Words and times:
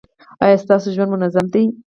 ایا 0.43 0.57
ستاسو 0.63 0.87
ژوند 0.95 1.09
منظم 1.13 1.45
دی؟ 1.53 1.63